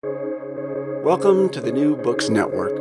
[0.00, 2.76] Welcome to the New Books Network.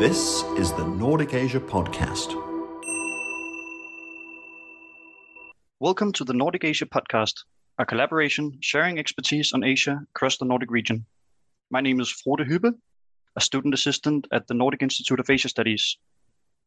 [0.00, 2.32] This is the Nordic Asia Podcast.
[5.80, 7.44] Welcome to the Nordic Asia Podcast,
[7.76, 11.04] a collaboration sharing expertise on Asia across the Nordic region.
[11.68, 12.72] My name is Frode Hübbe,
[13.36, 15.98] a student assistant at the Nordic Institute of Asia Studies.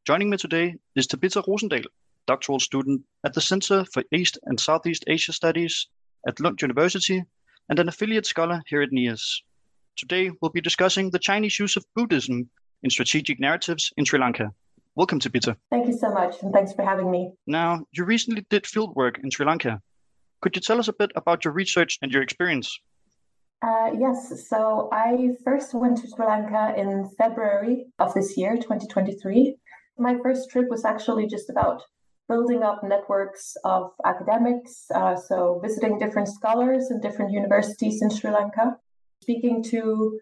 [0.06, 1.86] Joining me today is Tabita Rosendal,
[2.28, 5.88] doctoral student at the Center for East and Southeast Asia Studies
[6.28, 7.24] at Lund University
[7.70, 9.42] and an affiliate scholar here at NIAS.
[9.96, 12.50] Today, we'll be discussing the Chinese use of Buddhism
[12.84, 14.54] in strategic narratives in Sri Lanka.
[14.96, 15.56] Welcome Tabita.
[15.72, 17.34] Thank you so much, and thanks for having me.
[17.48, 19.82] Now, you recently did fieldwork in Sri Lanka.
[20.42, 22.80] Could you tell us a bit about your research and your experience?
[23.62, 29.56] Uh, yes, so I first went to Sri Lanka in February of this year, 2023.
[29.98, 31.82] My first trip was actually just about
[32.28, 38.32] building up networks of academics, uh, so visiting different scholars in different universities in Sri
[38.32, 38.78] Lanka,
[39.22, 40.20] speaking to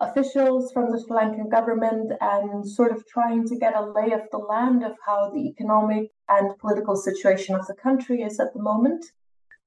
[0.00, 4.22] officials from the Sri Lankan government, and sort of trying to get a lay of
[4.30, 8.62] the land of how the economic and political situation of the country is at the
[8.62, 9.04] moment.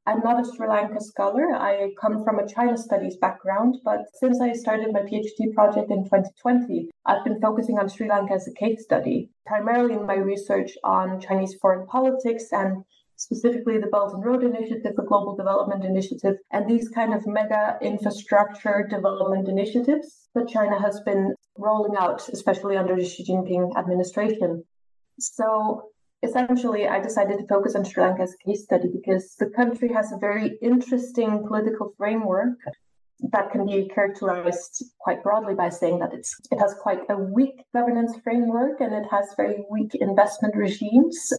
[0.06, 1.54] I'm not a Sri Lanka scholar.
[1.54, 6.04] I come from a China studies background, but since I started my PhD project in
[6.04, 10.72] 2020, I've been focusing on Sri Lanka as a case study, primarily in my research
[10.84, 12.84] on Chinese foreign politics and
[13.20, 17.78] specifically the Belt and Road Initiative, the Global Development Initiative, and these kind of mega
[17.82, 24.64] infrastructure development initiatives that China has been rolling out, especially under the Xi Jinping administration.
[25.20, 25.90] So
[26.22, 29.92] essentially, I decided to focus on Sri Lanka as a case study because the country
[29.94, 32.58] has a very interesting political framework
[33.32, 37.66] that can be characterized quite broadly by saying that it's it has quite a weak
[37.74, 41.34] governance framework and it has very weak investment regimes.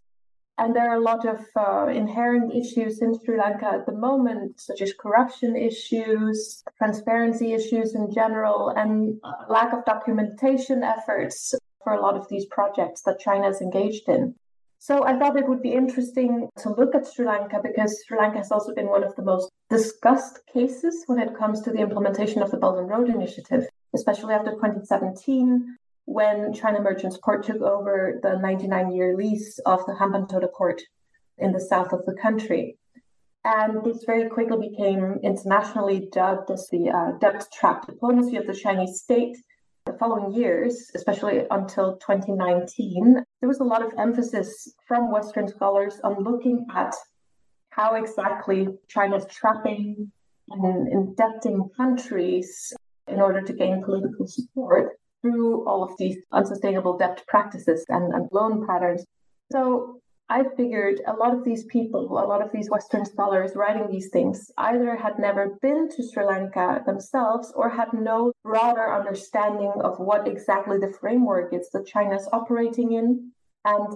[0.59, 4.61] And there are a lot of uh, inherent issues in Sri Lanka at the moment,
[4.61, 12.03] such as corruption issues, transparency issues in general, and lack of documentation efforts for a
[12.03, 14.35] lot of these projects that China is engaged in.
[14.83, 18.39] So I thought it would be interesting to look at Sri Lanka because Sri Lanka
[18.39, 22.41] has also been one of the most discussed cases when it comes to the implementation
[22.41, 25.77] of the Belt and Road Initiative, especially after 2017
[26.07, 30.81] when China Merchants Port took over the 99 year lease of the Hambantota port
[31.37, 32.79] in the south of the country.
[33.45, 38.55] And this very quickly became internationally dubbed as the uh, debt trap diplomacy of the
[38.55, 39.37] Chinese state
[40.01, 46.25] following years, especially until 2019, there was a lot of emphasis from Western scholars on
[46.25, 46.95] looking at
[47.69, 50.11] how exactly China's trapping
[50.49, 52.73] and indebting countries
[53.07, 58.27] in order to gain political support through all of these unsustainable debt practices and, and
[58.33, 59.05] loan patterns.
[59.53, 60.01] So
[60.31, 64.11] I figured a lot of these people, a lot of these Western scholars writing these
[64.11, 69.99] things, either had never been to Sri Lanka themselves or had no broader understanding of
[69.99, 73.33] what exactly the framework is that China's operating in.
[73.65, 73.89] And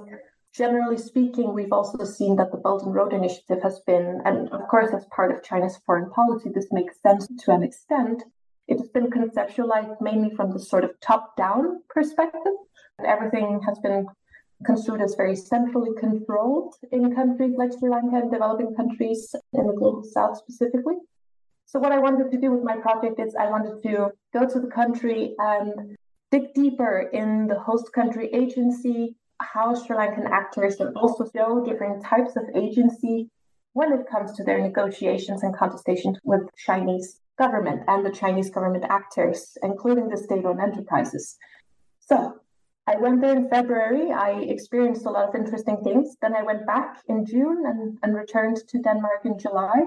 [0.53, 4.67] generally speaking, we've also seen that the Belt and Road Initiative has been, and of
[4.67, 8.25] course, as part of China's foreign policy, this makes sense to an extent.
[8.67, 12.55] It has been conceptualized mainly from the sort of top down perspective.
[12.99, 14.07] And Everything has been
[14.65, 19.73] construed as very centrally controlled in countries like Sri Lanka and developing countries in the
[19.73, 20.97] global south specifically.
[21.67, 24.61] So, what I wanted to do with my project is I wanted to go to
[24.61, 25.97] the country and
[26.31, 32.05] dig deeper in the host country agency, how Sri Lankan actors can also show different
[32.05, 33.31] types of agency
[33.73, 38.85] when it comes to their negotiations and contestations with Chinese government and the Chinese government
[38.89, 41.37] actors, including the state-owned enterprises.
[42.01, 42.41] So
[42.87, 44.13] I went there in February.
[44.13, 46.17] I experienced a lot of interesting things.
[46.21, 49.81] Then I went back in June and, and returned to Denmark in July.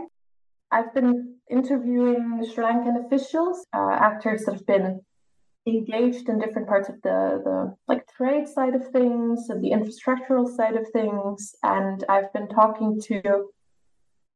[0.72, 5.02] I've been interviewing Sri Lankan officials, uh, actors that have been
[5.68, 10.48] engaged in different parts of the, the like trade side of things and the infrastructural
[10.48, 11.56] side of things.
[11.64, 13.50] And I've been talking to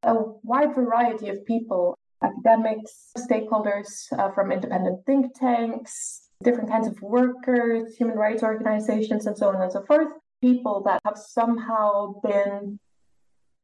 [0.04, 7.02] a wide variety of people, academics, stakeholders uh, from independent think tanks, different kinds of
[7.02, 10.10] workers, human rights organizations, and so on and so forth.
[10.42, 12.80] People that have somehow been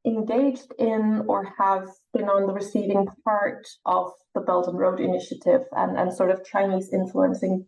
[0.06, 5.62] engaged in or have been on the receiving part of the Belt and Road Initiative
[5.74, 7.66] and, and sort of Chinese influencing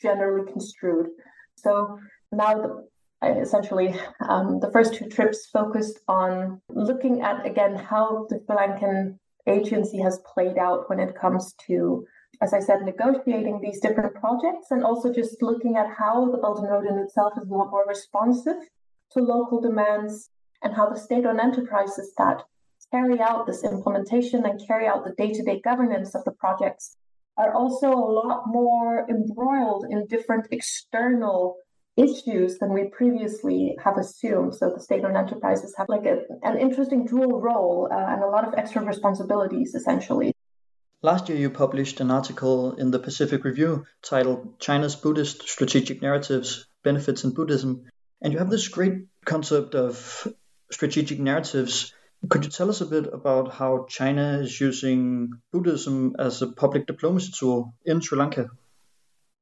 [0.00, 1.08] generally construed.
[1.56, 1.98] So
[2.30, 2.88] now the,
[3.40, 3.94] essentially
[4.28, 9.98] um, the first two trips focused on looking at again how the Sri Lankan agency
[9.98, 12.04] has played out when it comes to
[12.40, 16.58] as I said, negotiating these different projects and also just looking at how the Belt
[16.58, 18.56] and Road in itself is a lot more responsive
[19.12, 20.30] to local demands
[20.62, 22.42] and how the state owned enterprises that
[22.90, 26.96] carry out this implementation and carry out the day to day governance of the projects
[27.36, 31.56] are also a lot more embroiled in different external
[31.96, 34.54] issues than we previously have assumed.
[34.54, 38.46] So the state-owned enterprises have like a, an interesting dual role uh, and a lot
[38.46, 40.34] of extra responsibilities, essentially.
[41.04, 46.64] Last year, you published an article in the Pacific Review titled China's Buddhist Strategic Narratives
[46.84, 47.86] Benefits in Buddhism.
[48.20, 50.28] And you have this great concept of
[50.70, 51.92] strategic narratives.
[52.28, 56.86] Could you tell us a bit about how China is using Buddhism as a public
[56.86, 58.50] diplomacy tool in Sri Lanka?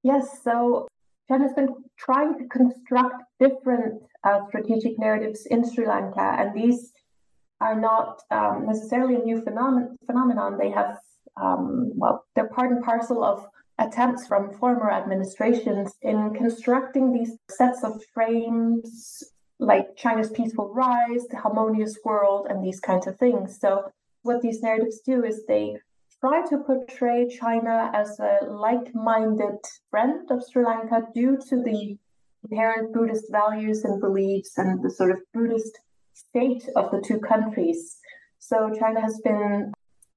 [0.03, 0.89] Yes, so
[1.29, 6.91] China's been trying to construct different uh, strategic narratives in Sri Lanka, and these
[7.61, 10.57] are not um, necessarily a new phenomenon.
[10.59, 10.99] They have,
[11.41, 13.47] um, well, they're part and parcel of
[13.79, 19.25] attempts from former administrations in constructing these sets of frames
[19.59, 23.59] like China's peaceful rise, the harmonious world, and these kinds of things.
[23.61, 23.91] So,
[24.23, 25.77] what these narratives do is they
[26.21, 29.59] try to portray China as a like minded
[29.91, 31.97] friend of Sri Lanka due to the
[32.51, 35.79] inherent Buddhist values and beliefs and the sort of Buddhist
[36.15, 37.99] state of the two countries.
[38.39, 39.73] So, China has been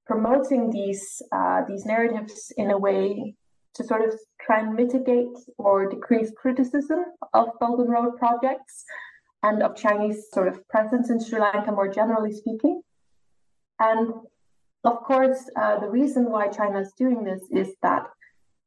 [0.06, 3.34] promoting these uh, these narratives in a way
[3.74, 8.84] to sort of try and mitigate or decrease criticism of and Road projects
[9.42, 12.82] and of Chinese sort of presence in Sri Lanka more generally speaking.
[13.80, 14.12] And
[14.84, 18.06] of course, uh, the reason why China is doing this is that,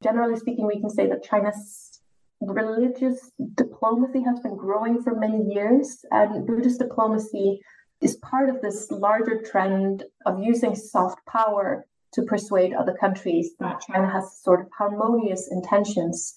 [0.04, 2.01] generally speaking, we can say that China's
[2.42, 7.62] religious diplomacy has been growing for many years, and Buddhist diplomacy
[8.01, 13.81] is part of this larger trend of using soft power to persuade other countries that
[13.81, 16.33] China has sort of harmonious intentions.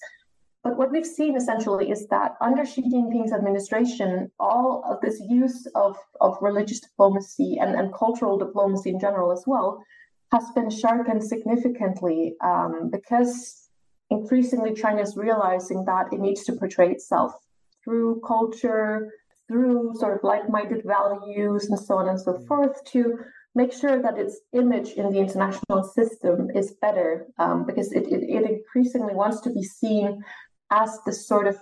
[0.63, 5.65] But what we've seen essentially is that under Xi Jinping's administration, all of this use
[5.73, 9.83] of, of religious diplomacy and, and cultural diplomacy in general as well
[10.31, 13.69] has been sharpened significantly um, because
[14.09, 17.33] increasingly China is realizing that it needs to portray itself
[17.83, 19.11] through culture,
[19.51, 23.19] through sort of like minded values, and so on and so forth to
[23.53, 28.23] make sure that its image in the international system is better um, because it, it,
[28.23, 30.23] it, increasingly wants to be seen
[30.71, 31.57] as the sort of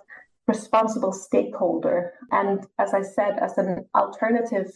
[0.47, 4.71] responsible stakeholder and as i said as an alternative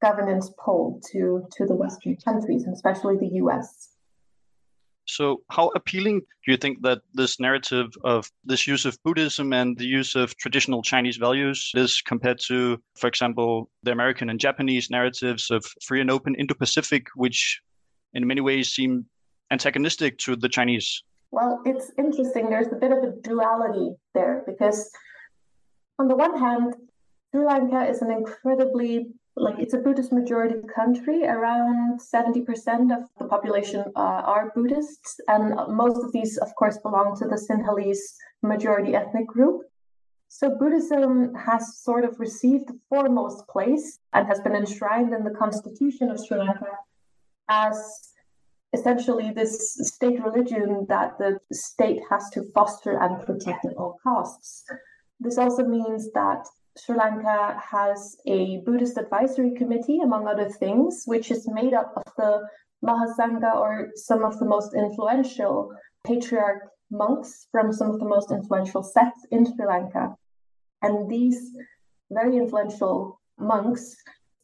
[0.00, 3.91] governance pole to to the western countries and especially the us
[5.16, 9.76] so how appealing do you think that this narrative of this use of buddhism and
[9.78, 14.90] the use of traditional chinese values is compared to for example the american and japanese
[14.90, 17.60] narratives of free and open indo-pacific which
[18.14, 19.04] in many ways seem
[19.50, 22.50] antagonistic to the chinese well, it's interesting.
[22.50, 24.90] There's a bit of a duality there because,
[25.98, 26.74] on the one hand,
[27.30, 29.06] Sri Lanka is an incredibly
[29.36, 31.24] like it's a Buddhist majority country.
[31.24, 37.16] Around 70% of the population uh, are Buddhists, and most of these, of course, belong
[37.18, 39.62] to the Sinhalese majority ethnic group.
[40.28, 45.30] So Buddhism has sort of received the foremost place and has been enshrined in the
[45.30, 46.72] constitution of Sri Lanka
[47.48, 48.12] as
[48.72, 54.64] essentially this state religion that the state has to foster and protect at all costs.
[55.20, 56.46] This also means that
[56.78, 62.12] Sri Lanka has a Buddhist advisory committee, among other things, which is made up of
[62.16, 62.48] the
[62.84, 65.70] Mahasangha or some of the most influential
[66.04, 70.16] patriarch monks from some of the most influential sects in Sri Lanka.
[70.82, 71.50] And these
[72.10, 73.94] very influential monks,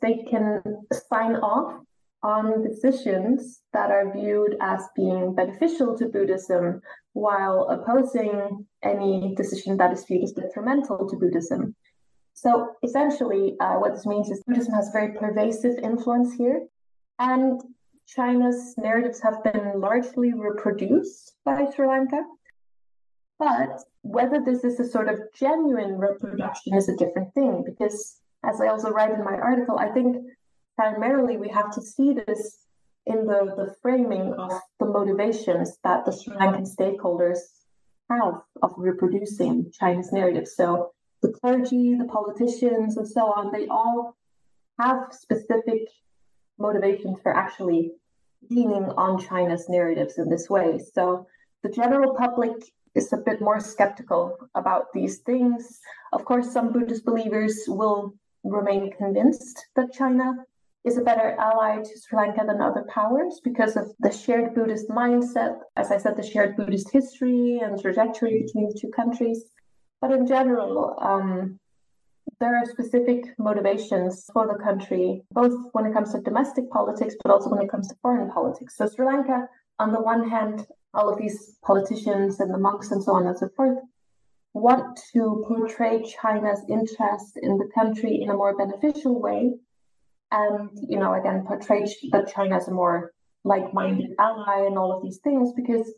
[0.00, 0.62] they can
[1.10, 1.80] sign off
[2.22, 6.80] on decisions that are viewed as being beneficial to Buddhism
[7.12, 11.74] while opposing any decision that is viewed as detrimental to Buddhism.
[12.40, 16.68] So essentially, uh, what this means is Buddhism has very pervasive influence here,
[17.18, 17.60] and
[18.06, 22.22] China's narratives have been largely reproduced by Sri Lanka.
[23.40, 28.60] But whether this is a sort of genuine reproduction is a different thing, because as
[28.60, 30.24] I also write in my article, I think
[30.76, 32.66] primarily we have to see this
[33.06, 37.38] in the, the framing of the motivations that the Sri Lankan stakeholders
[38.08, 40.46] have of reproducing China's narrative.
[40.46, 44.16] So the clergy, the politicians, and so on, they all
[44.78, 45.88] have specific
[46.58, 47.92] motivations for actually
[48.50, 50.78] leaning on China's narratives in this way.
[50.94, 51.26] So
[51.62, 52.52] the general public
[52.94, 55.80] is a bit more skeptical about these things.
[56.12, 60.34] Of course, some Buddhist believers will remain convinced that China
[60.84, 64.88] is a better ally to Sri Lanka than other powers because of the shared Buddhist
[64.88, 69.44] mindset, as I said, the shared Buddhist history and trajectory between the two countries.
[70.00, 71.58] But in general, um,
[72.40, 77.32] there are specific motivations for the country, both when it comes to domestic politics, but
[77.32, 78.76] also when it comes to foreign politics.
[78.76, 83.02] So, Sri Lanka, on the one hand, all of these politicians and the monks and
[83.02, 83.78] so on and so forth
[84.54, 89.52] want to portray China's interest in the country in a more beneficial way.
[90.30, 93.12] And, you know, again, portray that China as a more
[93.44, 95.92] like minded ally and all of these things because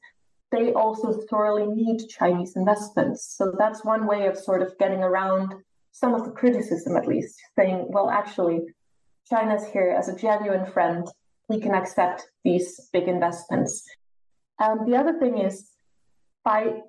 [0.50, 3.34] they also thoroughly need Chinese investments.
[3.36, 5.54] So that's one way of sort of getting around
[5.92, 8.62] some of the criticism, at least, saying, well, actually,
[9.28, 11.06] China's here as a genuine friend.
[11.48, 13.84] We can accept these big investments.
[14.58, 15.70] And the other thing is,
[16.44, 16.80] by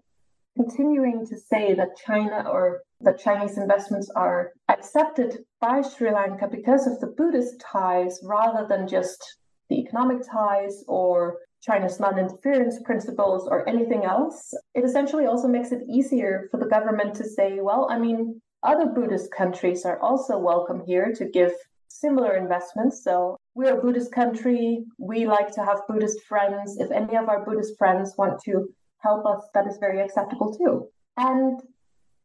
[0.55, 6.87] continuing to say that China or that Chinese investments are accepted by Sri Lanka because
[6.87, 9.37] of the Buddhist ties rather than just
[9.69, 15.71] the economic ties or China's non interference principles or anything else, it essentially also makes
[15.71, 20.37] it easier for the government to say, well, I mean, other Buddhist countries are also
[20.37, 21.53] welcome here to give
[21.87, 23.03] similar investments.
[23.03, 24.83] So we're a Buddhist country.
[24.97, 26.77] We like to have Buddhist friends.
[26.79, 30.87] If any of our Buddhist friends want to help us, that is very acceptable too.
[31.17, 31.59] And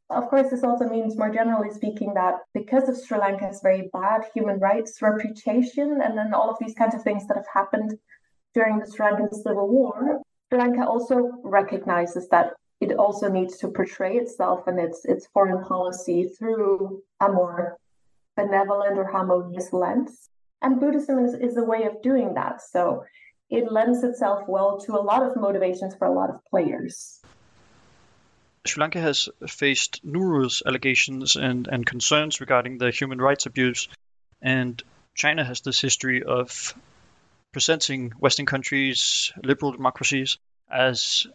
[0.09, 4.23] of course, this also means, more generally speaking, that because of Sri Lanka's very bad
[4.33, 7.99] human rights reputation and then all of these kinds of things that have happened
[8.57, 13.69] during the Sri Lankan civil war, Sri Lanka also recognizes that it also needs to
[13.69, 17.77] portray itself and its its foreign policy through a more
[18.35, 20.31] benevolent or harmonious lens.
[20.63, 22.63] And Buddhism is, is a way of doing that.
[22.63, 23.05] So
[23.51, 27.21] it lends itself well to a lot of motivations for a lot of players.
[28.67, 33.89] Sri Lanka has faced numerous allegations and, and concerns regarding the human rights abuse,
[34.41, 34.83] and
[35.15, 36.75] China has this history of
[37.57, 40.37] presenting Western countries, liberal democracies,
[40.71, 41.27] as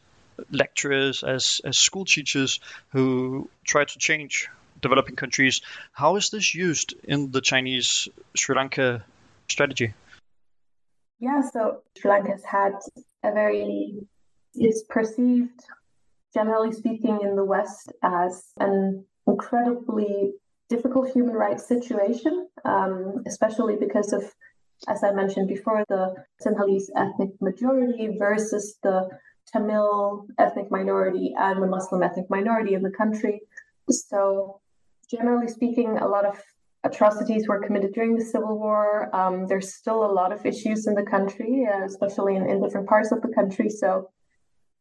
[0.51, 2.59] lecturers, as, as school teachers
[2.89, 4.47] who try to change
[4.81, 5.61] developing countries.
[5.93, 9.03] How is this used in the Chinese Sri Lanka
[9.49, 9.95] strategy?
[11.19, 12.73] Yeah, so Sri Lanka has had
[13.23, 13.95] a very,
[14.53, 15.59] is perceived,
[16.35, 20.33] generally speaking, in the West as an incredibly
[20.69, 24.23] difficult human rights situation, um, especially because of,
[24.88, 29.09] as I mentioned before, the Sinhalese ethnic majority versus the
[29.51, 33.41] Tamil ethnic minority and the Muslim ethnic minority in the country.
[33.89, 34.59] So,
[35.09, 36.41] generally speaking, a lot of
[36.83, 39.15] atrocities were committed during the civil war.
[39.15, 42.88] Um, there's still a lot of issues in the country, uh, especially in, in different
[42.88, 43.69] parts of the country.
[43.69, 44.09] So,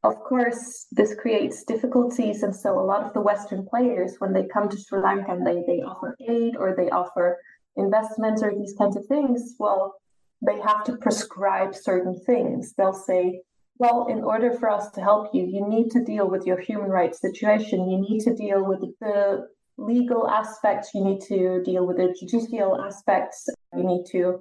[0.03, 2.43] of course, this creates difficulties.
[2.43, 5.47] And so, a lot of the Western players, when they come to Sri Lanka and
[5.47, 7.39] they, they offer aid or they offer
[7.77, 9.95] investments or these kinds of things, well,
[10.43, 12.73] they have to prescribe certain things.
[12.75, 13.43] They'll say,
[13.79, 16.91] well, in order for us to help you, you need to deal with your human
[16.91, 17.91] rights situation.
[17.91, 19.49] You need to deal with the
[19.79, 24.41] legal aspects, you need to deal with the judicial aspects, you need to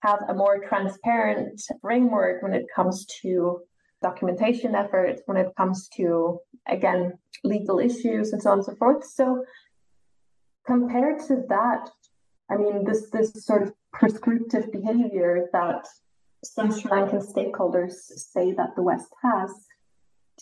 [0.00, 3.60] have a more transparent framework when it comes to
[4.02, 9.04] documentation efforts, when it comes to, again, legal issues and so on and so forth.
[9.04, 9.44] So,
[10.66, 11.90] compared to that,
[12.50, 15.86] I mean, this, this sort of prescriptive behavior that
[16.44, 19.50] some Sri Lankan stakeholders say that the West has,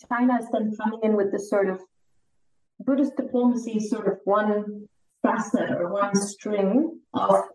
[0.09, 1.81] China is then coming in with this sort of
[2.79, 4.87] Buddhist diplomacy is sort of one
[5.23, 7.45] facet or one string of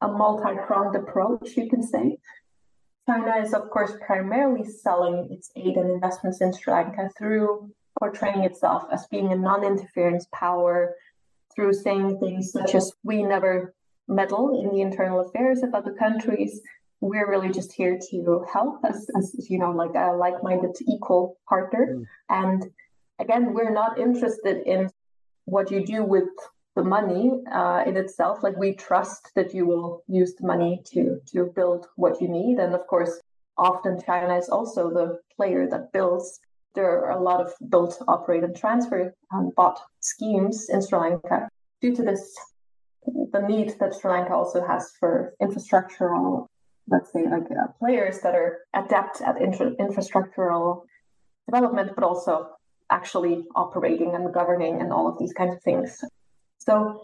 [0.00, 2.18] a multi-pronged approach, you can say.
[3.08, 8.44] China is, of course, primarily selling its aid and investments in Sri Lanka through portraying
[8.44, 10.94] itself as being a non-interference power,
[11.54, 13.74] through saying things such as "we never
[14.08, 16.60] meddle in the internal affairs of other countries."
[17.00, 21.94] We're really just here to help as, as you know, like a like-minded equal partner,
[21.94, 22.04] mm.
[22.28, 22.68] and
[23.18, 24.90] again, we're not interested in
[25.44, 26.28] what you do with
[26.76, 28.42] the money uh, in itself.
[28.42, 32.58] Like we trust that you will use the money to to build what you need,
[32.58, 33.20] and of course,
[33.56, 36.40] often China is also the player that builds.
[36.74, 41.48] There are a lot of built, operate, and transfer um, bot schemes in Sri Lanka
[41.80, 42.22] due to this
[43.06, 46.46] the need that Sri Lanka also has for infrastructural,
[46.88, 50.82] let's say, like uh, players that are adept at infra- infrastructural
[51.46, 52.50] development, but also
[52.90, 56.02] actually operating and governing and all of these kinds of things.
[56.58, 57.00] So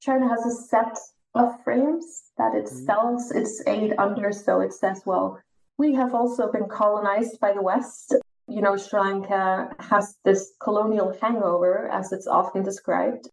[0.00, 0.96] China has a set
[1.34, 2.84] of frames that it mm-hmm.
[2.84, 4.32] sells its aid under.
[4.32, 5.40] So it says, well,
[5.76, 8.14] we have also been colonized by the West.
[8.48, 13.28] You know, Sri Lanka has this colonial hangover, as it's often described.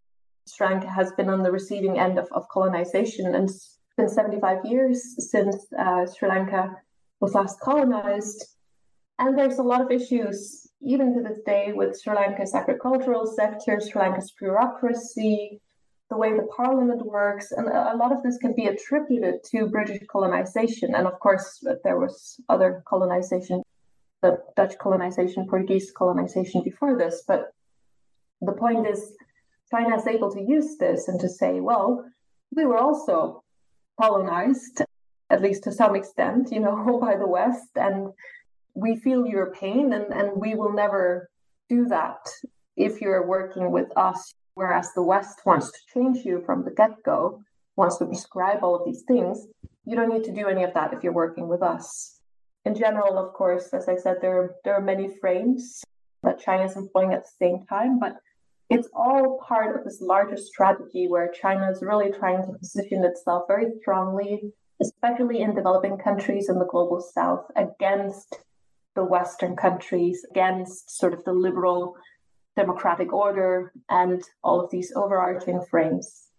[0.48, 4.66] Sri Lanka has been on the receiving end of, of colonization, and it's been 75
[4.66, 6.76] years since uh, Sri Lanka
[7.20, 8.46] was last colonized.
[9.18, 13.80] And there's a lot of issues even to this day with Sri Lanka's agricultural sector,
[13.80, 15.62] Sri Lanka's bureaucracy,
[16.10, 20.06] the way the parliament works, and a lot of this can be attributed to British
[20.08, 20.94] colonization.
[20.94, 23.64] And of course, there was other colonization,
[24.22, 27.24] the Dutch colonization, Portuguese colonization before this.
[27.28, 27.54] But
[28.42, 29.14] the point is,
[29.72, 32.06] China is able to use this and to say, well,
[32.56, 33.44] we were also
[34.00, 34.82] colonized,
[35.30, 38.10] at least to some extent, you know, by the West, and
[38.74, 41.30] we feel your pain, and, and we will never
[41.70, 42.20] do that
[42.76, 47.04] if you're working with us Whereas the West wants to change you from the get
[47.04, 47.42] go,
[47.76, 49.48] wants to prescribe all of these things.
[49.86, 52.22] You don't need to do any of that if you're working with us.
[52.64, 55.84] In general, of course, as I said, there, there are many frames
[56.24, 58.16] that China is employing at the same time, but
[58.70, 63.44] it's all part of this larger strategy where China is really trying to position itself
[63.48, 68.40] very strongly, especially in developing countries in the global south, against
[68.96, 71.96] the Western countries, against sort of the liberal
[72.56, 76.30] democratic order, and all of these overarching frames.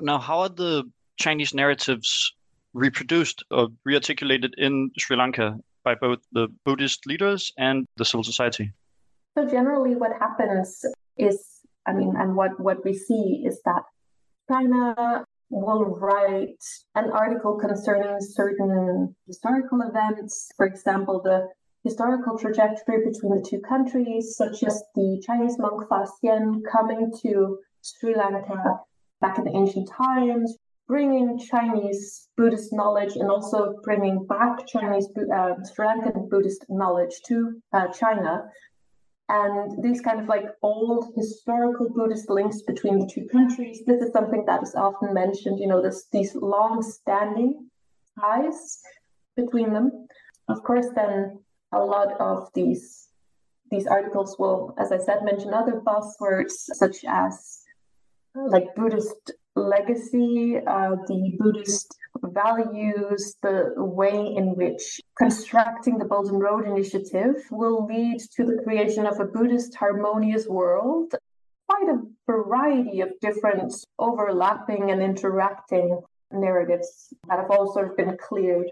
[0.00, 0.84] Now, how are the
[1.16, 2.32] Chinese narratives
[2.72, 8.72] reproduced or rearticulated in Sri Lanka by both the Buddhist leaders and the civil society?
[9.36, 10.84] So, generally, what happens
[11.16, 11.53] is,
[11.86, 13.82] I mean, and what, what we see is that
[14.50, 16.62] China will write
[16.94, 20.50] an article concerning certain historical events.
[20.56, 21.48] For example, the
[21.84, 27.58] historical trajectory between the two countries, such as the Chinese monk Fa Xian coming to
[27.82, 28.80] Sri Lanka
[29.20, 30.56] back in the ancient times,
[30.88, 37.60] bringing Chinese Buddhist knowledge and also bringing back Chinese uh, Sri Lankan Buddhist knowledge to
[37.72, 38.44] uh, China.
[39.28, 43.82] And these kind of like old historical Buddhist links between the two countries.
[43.86, 45.58] This is something that is often mentioned.
[45.58, 47.70] You know, this these long-standing
[48.20, 48.80] ties
[49.36, 50.06] between them.
[50.48, 51.38] Of course, then
[51.72, 53.08] a lot of these
[53.70, 57.62] these articles will, as I said, mention other buzzwords such as
[58.34, 61.96] like Buddhist legacy, uh, the Buddhist
[62.32, 68.60] values, the way in which constructing the Belt and Road Initiative will lead to the
[68.62, 71.14] creation of a Buddhist harmonious world.
[71.68, 78.16] Quite a variety of different overlapping and interacting narratives that have all sort of been
[78.18, 78.70] cleared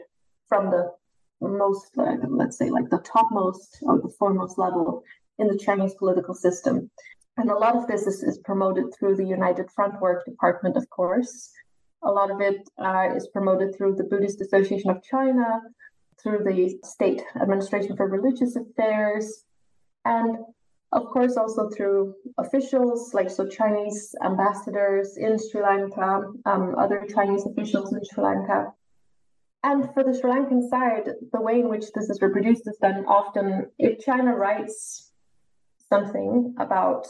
[0.48, 0.92] from the
[1.40, 5.02] most, uh, let's say, like the topmost or the foremost level
[5.38, 6.90] in the Chinese political system.
[7.36, 10.88] And a lot of this is, is promoted through the United Front Work Department, of
[10.90, 11.50] course.
[12.04, 15.60] A lot of it uh, is promoted through the Buddhist Association of China,
[16.20, 19.44] through the State Administration for Religious Affairs,
[20.04, 20.38] and
[20.92, 27.46] of course also through officials like so Chinese ambassadors in Sri Lanka, um, other Chinese
[27.46, 28.72] officials in Sri Lanka,
[29.64, 33.04] and for the Sri Lankan side, the way in which this is reproduced is then
[33.06, 35.12] often if China writes
[35.88, 37.06] something about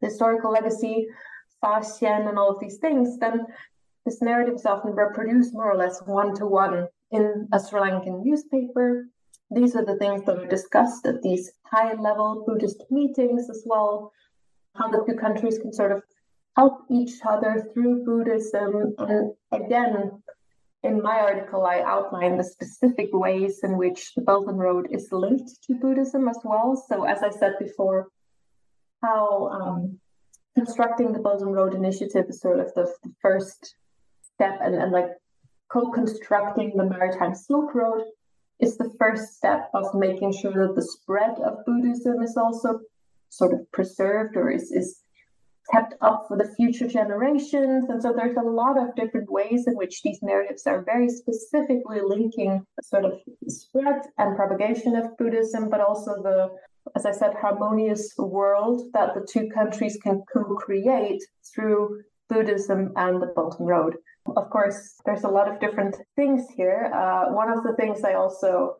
[0.00, 1.06] historical legacy,
[1.60, 3.46] Fa Xian, and all of these things, then
[4.04, 8.24] this narrative is often reproduced more or less one to one in a Sri Lankan
[8.24, 9.06] newspaper.
[9.50, 14.12] These are the things that are discussed at these high level Buddhist meetings as well,
[14.74, 16.02] how the two countries can sort of
[16.56, 18.94] help each other through Buddhism.
[18.98, 20.22] And again,
[20.82, 25.12] in my article, I outline the specific ways in which the Belt and Road is
[25.12, 26.82] linked to Buddhism as well.
[26.88, 28.08] So, as I said before,
[29.00, 30.00] how um,
[30.56, 33.76] constructing the Belt and Road Initiative is sort of the, the first
[34.34, 35.10] step, and, and like
[35.72, 38.04] co-constructing the Maritime Silk Road
[38.60, 42.80] is the first step of making sure that the spread of Buddhism is also
[43.30, 45.02] sort of preserved or is, is
[45.70, 47.86] kept up for the future generations.
[47.88, 52.00] And so there's a lot of different ways in which these narratives are very specifically
[52.02, 56.50] linking sort of spread and propagation of Buddhism, but also the,
[56.96, 61.22] as I said, harmonious world that the two countries can co create
[61.54, 63.96] through Buddhism and the Belt and Road.
[64.26, 66.90] Of course, there's a lot of different things here.
[66.94, 68.76] Uh, one of the things I also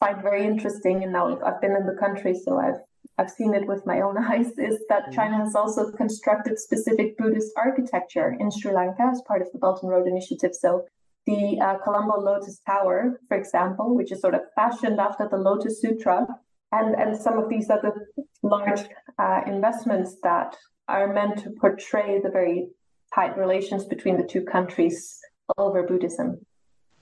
[0.00, 2.80] find very interesting, and now I've been in the country, so I've
[3.18, 5.12] I've seen it with my own eyes, is that mm-hmm.
[5.12, 9.80] China has also constructed specific Buddhist architecture in Sri Lanka as part of the Belt
[9.82, 10.52] and Road Initiative.
[10.54, 10.86] So
[11.26, 15.80] the uh, Colombo Lotus Tower, for example, which is sort of fashioned after the Lotus
[15.80, 16.26] Sutra,
[16.72, 18.08] and, and some of these other
[18.42, 18.80] large
[19.18, 20.56] uh, investments that
[20.88, 22.68] are meant to portray the very
[23.14, 25.20] tight relations between the two countries
[25.58, 26.44] over Buddhism.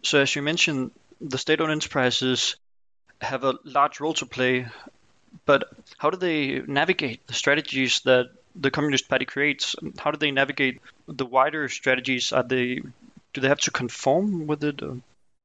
[0.03, 2.57] So, as you mentioned, the state owned enterprises
[3.21, 4.67] have a large role to play
[5.45, 5.65] but
[5.99, 9.77] how do they navigate the strategies that the Communist Party creates?
[9.99, 12.33] How do they navigate the wider strategies?
[12.33, 12.81] Are they
[13.33, 14.83] do they have to conform with it?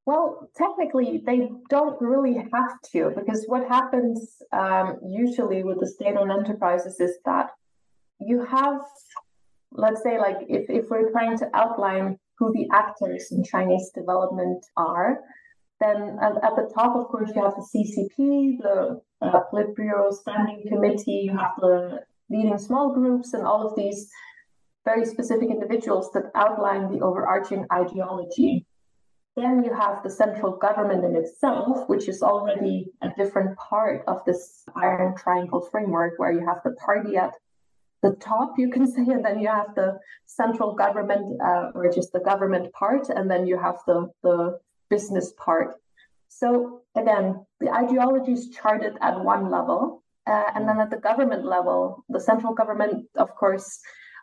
[0.06, 6.30] Well, technically, they don't really have to because what happens um, usually with the state-owned
[6.30, 7.50] enterprises is that
[8.20, 8.80] you have
[9.76, 14.64] let's say like if, if we're trying to outline who the actors in Chinese development
[14.76, 15.20] are,
[15.80, 20.62] then at, at the top, of course, you have the CCP, the uh, Politburo Standing
[20.68, 24.08] Committee, you have the leading small groups, and all of these
[24.84, 28.64] very specific individuals that outline the overarching ideology.
[29.36, 34.24] Then you have the central government in itself, which is already a different part of
[34.24, 37.34] this iron triangle framework, where you have the party at
[38.02, 42.12] the top, you can say, and then you have the central government, uh, or just
[42.12, 44.58] the government part, and then you have the, the
[44.90, 45.74] business part.
[46.28, 51.44] So again, the ideology is charted at one level, uh, and then at the government
[51.44, 53.78] level, the central government, of course,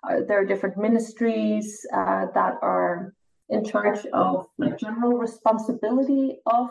[0.08, 3.14] uh, there are different ministries uh, that are
[3.50, 6.70] in charge of like general responsibility of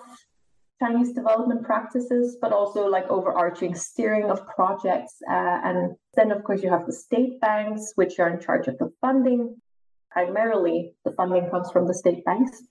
[0.83, 5.15] Chinese development practices, but also like overarching steering of projects.
[5.29, 8.77] Uh, and then, of course, you have the state banks, which are in charge of
[8.79, 9.57] the funding.
[10.11, 12.63] Primarily, the funding comes from the state banks.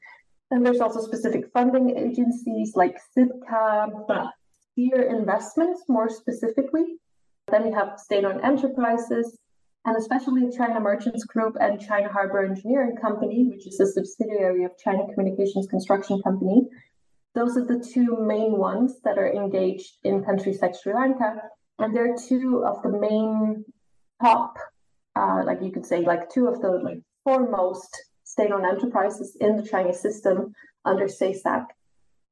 [0.52, 4.28] And there's also specific funding agencies like CIDCA, but
[4.76, 6.98] here investments more specifically.
[7.48, 9.38] Then you have state owned enterprises,
[9.86, 14.78] and especially China Merchants Group and China Harbor Engineering Company, which is a subsidiary of
[14.78, 16.68] China Communications Construction Company.
[17.34, 21.42] Those are the two main ones that are engaged in countries like Sri Lanka.
[21.80, 23.66] And they're two of the main
[24.22, 24.58] top,
[25.16, 27.90] uh, like you could say, like two of the like foremost
[28.24, 30.54] state-owned enterprises in the Chinese system
[30.86, 31.66] under SASAC.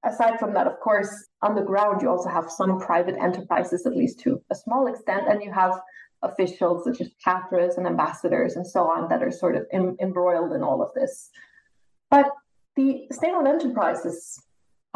[0.05, 3.95] Aside from that, of course, on the ground you also have some private enterprises, at
[3.95, 5.81] least to a small extent, and you have
[6.21, 10.53] officials such as cadres and ambassadors and so on that are sort of em- embroiled
[10.53, 11.29] in all of this.
[12.11, 12.27] But
[12.75, 14.41] the state-owned enterprises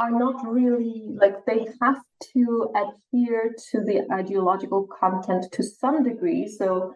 [0.03, 2.01] are not really like they have
[2.33, 2.45] to
[2.83, 6.45] adhere to the ideological content to some degree.
[6.45, 6.93] So,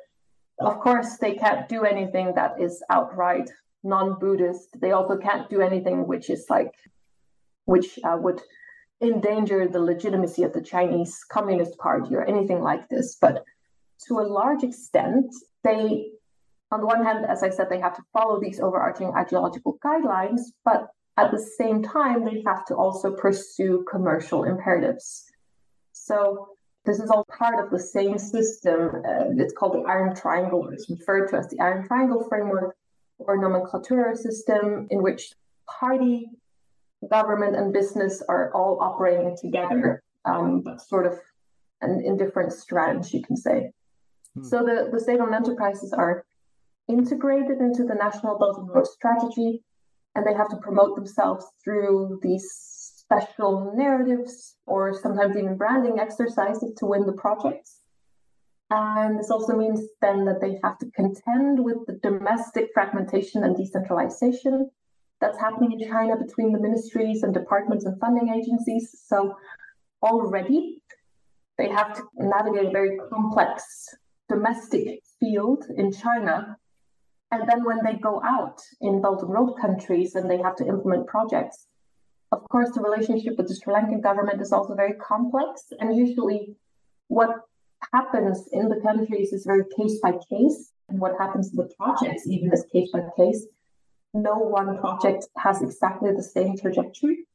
[0.59, 3.49] of course, they can't do anything that is outright
[3.83, 4.81] non-Buddhist.
[4.81, 6.73] They also can't do anything which is like,
[7.63, 8.41] which uh, would
[8.99, 13.15] endanger the legitimacy of the Chinese Communist Party or anything like this.
[13.21, 13.45] But
[14.07, 16.09] to a large extent, they,
[16.71, 20.41] on the one hand, as I said, they have to follow these overarching ideological guidelines,
[20.65, 25.25] but at the same time, they have to also pursue commercial imperatives.
[25.93, 26.49] So
[26.85, 29.01] this is all part of the same system.
[29.03, 32.75] Uh, it's called the Iron Triangle, or it's referred to as the Iron Triangle framework
[33.17, 35.33] or nomenclature system, in which
[35.67, 36.29] party,
[37.09, 41.19] government, and business are all operating together, um, sort of
[41.81, 43.71] in, in different strands, you can say.
[44.35, 44.43] Hmm.
[44.43, 46.25] So the, the state-owned enterprises are
[46.87, 49.63] integrated into the National Belt and Road Strategy,
[50.17, 56.73] and they have to promote themselves through these special narratives or sometimes even branding exercises
[56.75, 57.81] to win the projects.
[58.71, 63.55] And this also means then that they have to contend with the domestic fragmentation and
[63.55, 64.71] decentralization
[65.21, 68.99] that's happening in China between the ministries and departments and funding agencies.
[69.07, 69.37] So
[70.01, 70.81] already
[71.59, 73.87] they have to navigate a very complex
[74.27, 76.57] domestic field in China
[77.31, 80.67] and then when they go out in Belt and Road countries and they have to
[80.67, 81.67] implement projects,
[82.31, 85.71] of course, the relationship with the Sri Lankan government is also very complex.
[85.79, 86.55] And usually,
[87.07, 87.29] what
[87.93, 90.71] happens in the countries is very case by case.
[90.89, 93.45] And what happens in the projects, even is case by case.
[94.13, 97.25] No one project has exactly the same trajectory.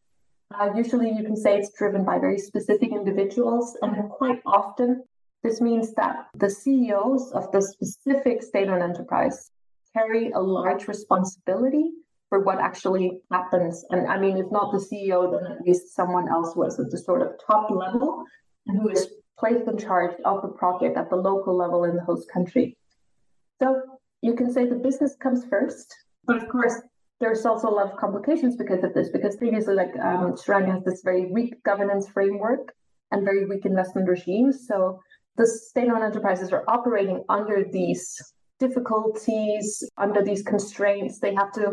[0.55, 5.05] Uh, usually, you can say it's driven by very specific individuals, and quite often,
[5.43, 9.52] this means that the CEOs of the specific state owned enterprise
[9.95, 11.91] carry a large responsibility
[12.29, 13.85] for what actually happens.
[13.91, 16.99] And I mean, if not the CEO, then at least someone else was at the
[16.99, 18.25] sort of top level
[18.67, 22.03] and who is placed in charge of the project at the local level in the
[22.03, 22.77] host country.
[23.61, 23.83] So
[24.23, 26.81] you can say the business comes first, but of course,
[27.21, 30.83] there's also a lot of complications because of this, because previously, like um, Shrine has
[30.85, 32.73] this very weak governance framework
[33.11, 34.67] and very weak investment regimes.
[34.67, 35.01] So
[35.37, 38.17] the state-owned enterprises are operating under these
[38.66, 39.66] difficulties
[39.98, 41.18] under these constraints.
[41.18, 41.64] They have to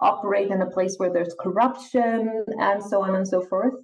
[0.00, 3.76] operate in a place where there's corruption and so on and so forth.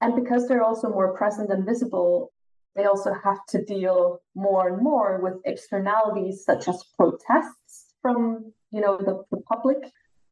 [0.00, 2.32] And because they're also more present and visible,
[2.76, 8.80] they also have to deal more and more with externalities such as protests from you
[8.80, 9.78] know the, the public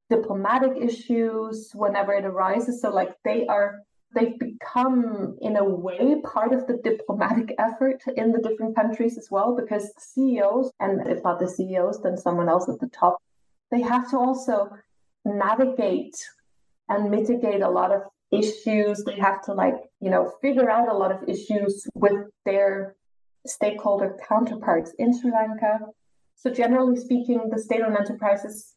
[0.08, 3.80] diplomatic issues whenever it arises so like they are
[4.14, 9.29] they've become, in a way, part of the diplomatic effort in the different countries as
[9.31, 13.18] well, because CEOs, and if not the CEOs, then someone else at the top,
[13.70, 14.70] they have to also
[15.25, 16.16] navigate
[16.88, 19.05] and mitigate a lot of issues.
[19.05, 22.96] They have to, like, you know, figure out a lot of issues with their
[23.46, 25.79] stakeholder counterparts in Sri Lanka.
[26.35, 28.75] So, generally speaking, the state owned enterprises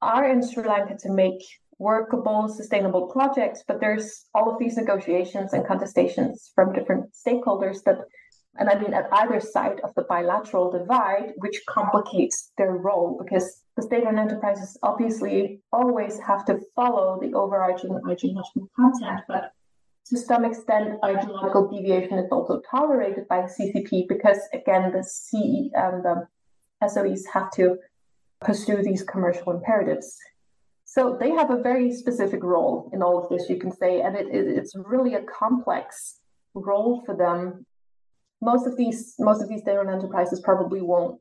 [0.00, 1.42] are in Sri Lanka to make
[1.78, 7.98] workable, sustainable projects, but there's all of these negotiations and contestations from different stakeholders that,
[8.58, 13.62] and I mean at either side of the bilateral divide, which complicates their role because
[13.76, 19.52] the state-owned enterprises obviously always have to follow the overarching national content, but
[20.08, 26.04] to some extent, ideological deviation is also tolerated by CCP because, again, the CE and
[26.04, 26.28] the
[26.86, 27.76] SOEs have to
[28.40, 30.16] pursue these commercial imperatives.
[30.88, 34.16] So they have a very specific role in all of this, you can say, and
[34.16, 36.20] it, it, it's really a complex
[36.54, 37.66] role for them.
[38.40, 41.20] Most of these most of these state-owned enterprises probably won't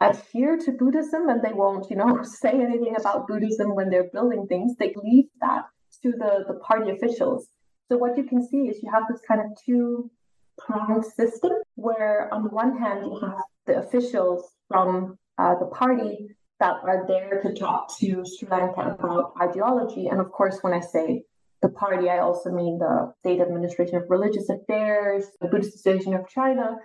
[0.00, 4.46] adhere to Buddhism and they won't, you know, say anything about Buddhism when they're building
[4.46, 4.76] things.
[4.76, 5.64] They leave that
[6.02, 7.48] to the, the party officials.
[7.88, 10.10] So what you can see is you have this kind of two
[10.58, 16.28] pronged system where on the one hand you have the officials from uh, the party
[16.60, 20.06] that are there to talk to Sri Lanka about ideology.
[20.08, 21.22] And of course, when I say
[21.62, 26.28] the party, I also mean the State Administration of Religious Affairs, the Buddhist Association of
[26.28, 26.76] China,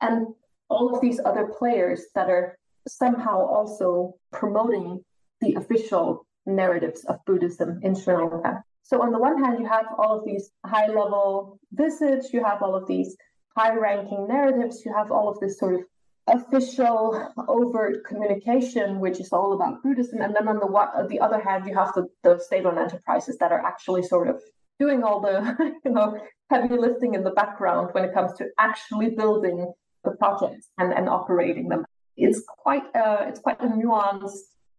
[0.00, 0.28] and
[0.68, 2.56] all of these other players that are
[2.88, 5.04] somehow also promoting
[5.40, 8.62] the official narratives of Buddhism in Sri Lanka.
[8.82, 12.62] So, on the one hand, you have all of these high level visits, you have
[12.62, 13.16] all of these
[13.56, 15.80] high ranking narratives, you have all of this sort of
[16.28, 20.20] official overt communication, which is all about Buddhism.
[20.20, 23.52] And then on the on the other hand, you have the, the state-owned enterprises that
[23.52, 24.42] are actually sort of
[24.78, 26.18] doing all the you know
[26.50, 29.72] heavy lifting in the background when it comes to actually building
[30.04, 31.84] the projects and, and operating them.
[32.16, 34.38] It's quite a, it's quite a nuanced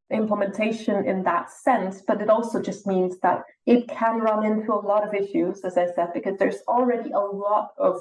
[0.10, 4.76] implementation in that sense, but it also just means that it can run into a
[4.76, 8.00] lot of issues, as I said, because there's already a lot of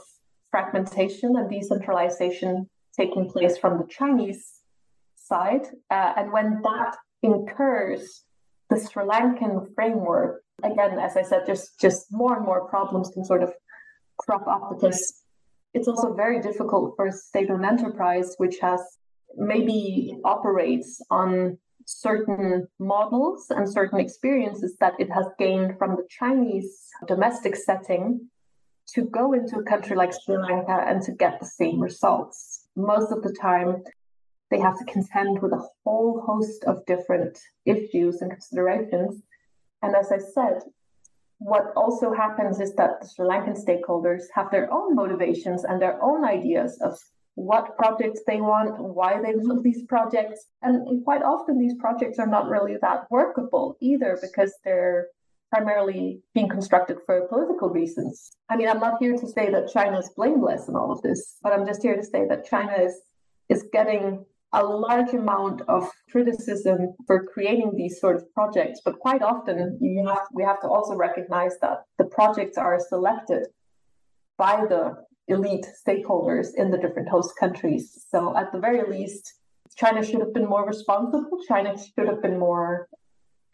[0.51, 4.61] fragmentation and decentralization taking place from the Chinese
[5.17, 5.67] side.
[5.91, 8.25] Uh, and when that incurs
[8.71, 13.25] the Sri Lankan framework, again, as I said, just, just more and more problems can
[13.25, 13.53] sort of
[14.19, 15.23] crop up because
[15.75, 18.81] it's also very difficult for a state-owned enterprise, which has
[19.37, 26.89] maybe operates on certain models and certain experiences that it has gained from the Chinese
[27.07, 28.29] domestic setting
[28.89, 33.11] to go into a country like Sri Lanka and to get the same results most
[33.11, 33.83] of the time
[34.51, 39.23] they have to contend with a whole host of different issues and considerations.
[39.83, 40.63] And as I said,
[41.39, 46.03] what also happens is that the Sri Lankan stakeholders have their own motivations and their
[46.03, 46.99] own ideas of
[47.35, 50.47] what projects they want, why they want these projects.
[50.63, 55.09] And quite often, these projects are not really that workable either because they're
[55.57, 58.33] primarily being constructed for political reasons.
[58.51, 61.37] I mean, I'm not here to say that China is blameless in all of this,
[61.43, 62.95] but I'm just here to say that China is
[63.49, 68.81] is getting a large amount of criticism for creating these sort of projects.
[68.85, 73.47] But quite often, you have we have to also recognize that the projects are selected
[74.37, 74.83] by the
[75.29, 78.05] elite stakeholders in the different host countries.
[78.11, 79.25] So at the very least,
[79.77, 81.39] China should have been more responsible.
[81.49, 82.89] China should have been more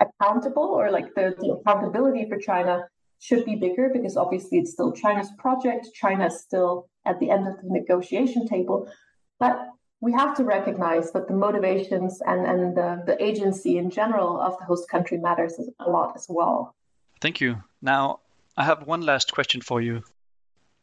[0.03, 2.87] accountable or like the, the accountability for China
[3.21, 5.89] should be bigger because obviously it's still China's project.
[5.95, 8.91] China is still at the end of the negotiation table.
[9.39, 9.69] But
[10.01, 14.59] we have to recognize that the motivations and, and the, the agency in general of
[14.59, 16.75] the host country matters a lot as well.
[17.21, 17.63] Thank you.
[17.81, 18.19] Now,
[18.57, 20.03] I have one last question for you.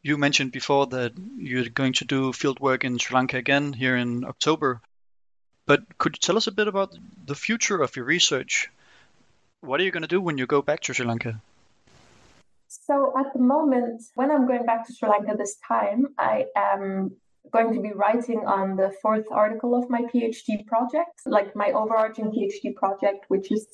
[0.02, 3.98] You mentioned before that you're going to do field work in Sri Lanka again here
[3.98, 4.82] in October.
[5.66, 8.70] But could you tell us a bit about the future of your research?
[9.62, 11.42] What are you going to do when you go back to Sri Lanka?
[12.68, 17.12] So, at the moment, when I'm going back to Sri Lanka this time, I am
[17.52, 22.32] going to be writing on the fourth article of my PhD project, like my overarching
[22.32, 23.68] PhD project, which is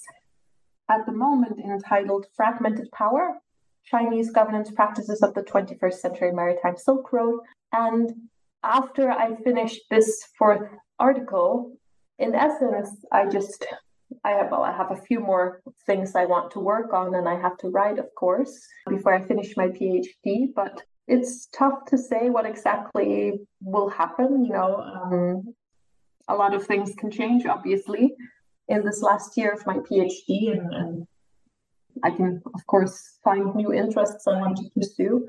[0.89, 3.39] at the moment entitled Fragmented Power
[3.85, 7.41] Chinese Governance Practices of the 21st Century Maritime Silk Road.
[7.73, 8.11] And
[8.63, 10.67] after I finish this fourth
[10.99, 11.77] article,
[12.17, 13.65] in essence, I just
[14.23, 17.27] I have well, I have a few more things I want to work on and
[17.27, 20.47] I have to write, of course, before I finish my PhD.
[20.55, 24.45] But it's tough to say what exactly will happen.
[24.45, 25.53] You know, um,
[26.27, 28.13] a lot of things can change, obviously,
[28.67, 31.07] in this last year of my PhD, and, and
[32.03, 35.27] I can, of course, find new interests I want to pursue.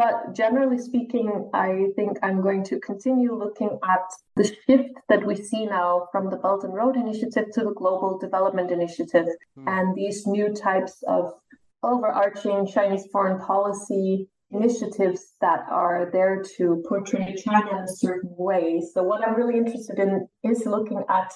[0.00, 5.36] But generally speaking, I think I'm going to continue looking at the shift that we
[5.36, 9.26] see now from the Belt and Road Initiative to the Global Development Initiative
[9.58, 9.64] mm.
[9.66, 11.34] and these new types of
[11.82, 18.80] overarching Chinese foreign policy initiatives that are there to portray China in a certain way.
[18.94, 21.30] So, what I'm really interested in is looking at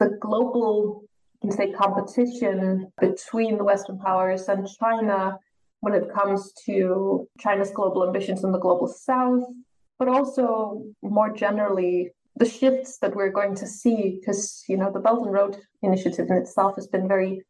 [0.00, 1.04] the global,
[1.44, 5.38] you can say, competition between the Western powers and China
[5.80, 9.44] when it comes to China's global ambitions in the global south,
[9.98, 15.00] but also more generally the shifts that we're going to see because you know the
[15.00, 17.42] Belt and Road Initiative in itself has been very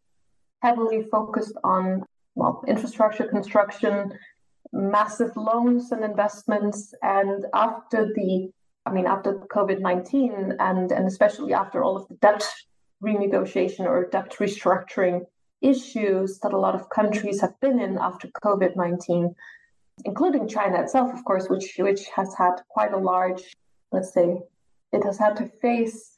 [0.62, 4.12] heavily focused on well infrastructure construction,
[4.72, 8.50] massive loans and investments, and after the
[8.86, 12.44] I mean after COVID nineteen and and especially after all of the debt
[13.02, 15.22] renegotiation or debt restructuring
[15.60, 19.34] issues that a lot of countries have been in after COVID nineteen,
[20.04, 23.54] including China itself, of course, which which has had quite a large,
[23.92, 24.40] let's say,
[24.92, 26.12] it has had to face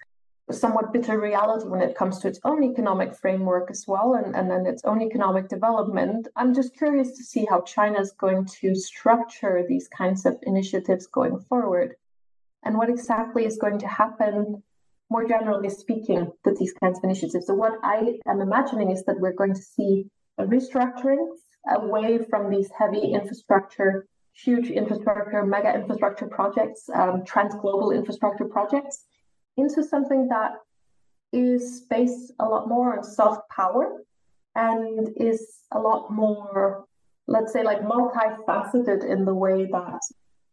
[0.50, 4.50] somewhat bitter reality when it comes to its own economic framework as well and, and
[4.50, 6.28] then its own economic development.
[6.36, 11.06] I'm just curious to see how China is going to structure these kinds of initiatives
[11.06, 11.94] going forward
[12.64, 14.62] and what exactly is going to happen
[15.12, 17.46] more generally speaking with these kinds of initiatives.
[17.46, 20.06] So what I am imagining is that we're going to see
[20.38, 21.24] a restructuring
[21.68, 29.04] away from these heavy infrastructure huge infrastructure, mega infrastructure projects, um, trans global infrastructure projects,
[29.56, 30.52] into something that
[31.32, 34.02] is based a lot more on soft power
[34.54, 36.84] and is a lot more,
[37.26, 40.00] let's say, like multifaceted in the way that,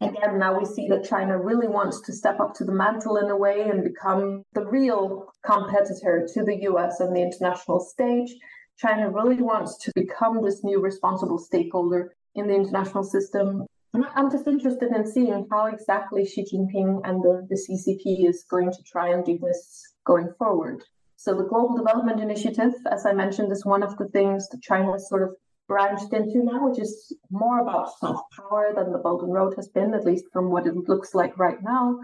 [0.02, 3.30] again, now we see that China really wants to step up to the mantle in
[3.30, 8.34] a way and become the real competitor to the US on the international stage.
[8.78, 13.66] China really wants to become this new responsible stakeholder in the international system.
[13.94, 18.72] I'm just interested in seeing how exactly Xi Jinping and the, the CCP is going
[18.72, 20.84] to try and do this going forward.
[21.18, 24.94] So the Global Development Initiative, as I mentioned, is one of the things that China
[24.94, 25.36] has sort of
[25.70, 29.94] branched into now, which is more about soft power than the and Road has been,
[29.94, 32.00] at least from what it looks like right now.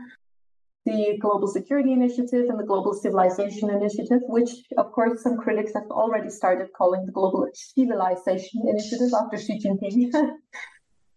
[0.86, 5.90] The Global Security Initiative and the Global Civilization Initiative, which, of course, some critics have
[5.90, 10.12] already started calling the Global Civilization Initiative after Xi Jinping.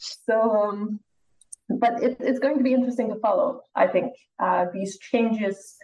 [0.00, 1.00] So, um,
[1.68, 5.76] but it, it's going to be interesting to follow, I think, uh, these changes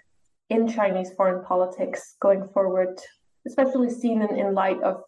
[0.51, 3.01] in Chinese foreign politics going forward,
[3.45, 5.03] especially seen in, in light of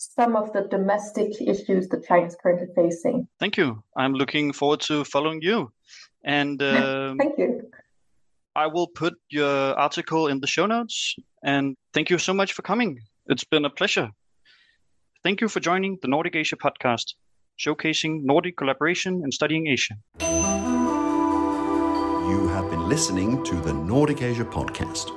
[0.00, 3.28] some of the domestic issues that China is currently facing.
[3.38, 3.82] Thank you.
[3.96, 5.70] I'm looking forward to following you.
[6.24, 7.70] And um, thank you.
[8.56, 11.14] I will put your article in the show notes.
[11.44, 13.00] And thank you so much for coming.
[13.26, 14.10] It's been a pleasure.
[15.22, 17.14] Thank you for joining the Nordic Asia podcast
[17.58, 19.94] showcasing Nordic collaboration and studying Asia.
[22.30, 25.10] You have been listening to the Nordic Asia podcast.